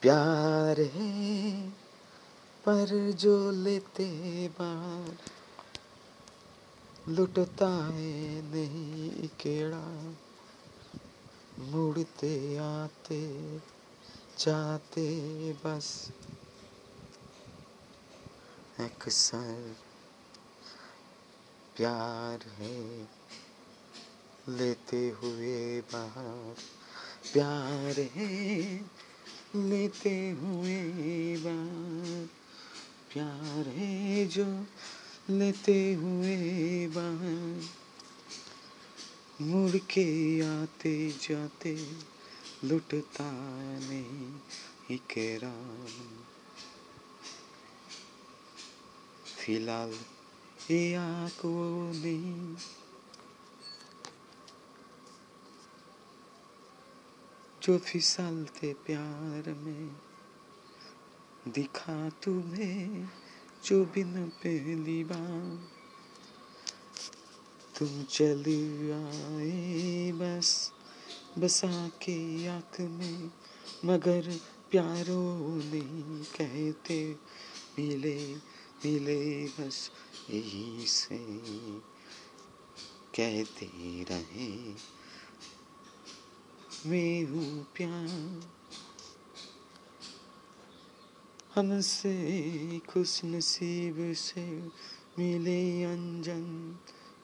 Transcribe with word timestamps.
प्यार 0.00 0.80
है, 0.80 1.70
पर 2.64 3.10
जो 3.10 3.50
लेते 3.50 4.06
बार 4.48 5.16
लुटता 7.08 7.68
है 7.68 8.42
नहीं 8.42 9.28
केड़ा 9.28 10.14
मुड़ते, 11.58 12.56
आते, 12.56 13.58
जाते, 14.38 15.08
बस। 15.52 16.10
अक्सर 18.80 19.76
प्यार 21.76 22.48
है, 22.58 23.08
लेते 24.48 25.10
हुए 25.22 25.80
बाहर 25.80 26.56
प्यार 27.32 28.00
है 28.00 28.99
लेते 29.56 30.10
हुए 30.30 30.76
बार 31.36 32.26
प्यार 33.12 33.68
है 33.68 34.26
जो 34.26 34.44
लेते 35.30 35.94
हुए 35.94 36.36
बाहर 36.86 37.62
मुड़ 39.42 39.76
के 39.76 40.06
आते 40.40 40.94
जाते 41.20 41.74
लुटता 42.64 43.30
नहीं 43.80 44.30
इकरार 44.94 45.90
फ़िलहाल 49.36 49.94
ये 50.70 50.94
आँखों 50.94 51.92
नहीं 51.94 52.89
जो 57.62 57.78
फिसलते 57.78 58.74
प्यार 58.74 59.54
में 59.54 59.96
दिखा 61.48 62.08
तुम्हें 62.08 63.08
जो 63.64 63.84
बिन 63.84 64.26
पहली 64.26 65.04
बार। 65.04 65.68
तुम 67.78 68.02
चली 68.02 68.90
आए 68.90 70.12
बस, 70.12 70.72
बसा 71.38 71.88
के 71.88 72.46
आँख 72.46 72.80
में, 72.80 73.30
मगर 73.84 74.40
प्यारो 74.70 75.48
नहीं 75.56 76.24
कहते। 76.24 77.16
मिले 77.78 78.34
मिले 78.84 79.46
बस 79.46 79.90
यही 80.30 80.86
से 80.86 81.18
कहते 83.14 83.70
रहे। 84.04 84.74
मैं 86.86 87.24
हूँ 87.24 87.64
प्यार। 87.64 88.40
हमसे 91.54 92.78
खुश 92.78 93.24
नसीब 93.24 94.14
से 94.16 94.62
मिले 95.18 95.84
अंजन, 95.84 96.78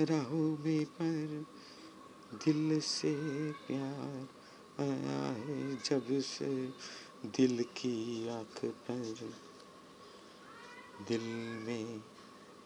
राहों 0.00 0.58
में 0.64 0.84
पर 0.84 1.46
दिल 2.44 2.80
से 2.80 3.14
प्यार 3.52 4.28
आया 4.80 5.20
है 5.32 5.76
जब 5.76 6.20
से 6.20 6.66
दिल 7.26 7.62
की 7.62 8.28
आँख 8.28 8.64
पर। 8.64 9.30
दिल 11.08 11.22
में 11.66 12.02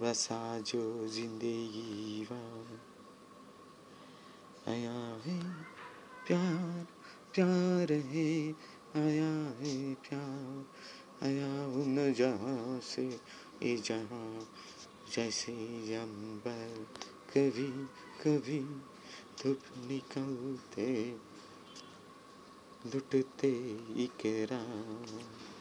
बसा 0.00 0.58
जो 0.58 1.08
ज़िंदगी 1.08 2.22
आया 4.68 5.16
है 5.26 5.57
प्यार 6.28 6.86
प्यार 7.34 7.92
है, 7.92 8.50
आया 8.96 9.30
है 9.60 9.94
प्यार, 9.94 10.64
आया 11.22 11.66
उन 11.66 12.12
जहाँ 12.12 12.80
से 12.80 13.06
ये 13.62 13.76
जहाँ, 13.76 14.48
जैसे 15.16 15.52
अंबर 15.96 16.86
कभी 17.30 17.86
कभी 18.24 18.60
धूप 19.42 19.58
निकलते, 19.78 21.16
लुटते 22.86 23.50
इकरार 24.04 25.57